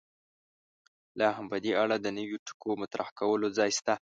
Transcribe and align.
لا 1.19 1.27
هم 1.37 1.45
په 1.51 1.57
دې 1.63 1.71
اړه 1.83 1.95
د 1.99 2.07
نویو 2.17 2.37
ټکو 2.47 2.71
مطرح 2.81 3.07
کولو 3.19 3.47
ځای 3.57 3.69
شته. 3.77 3.93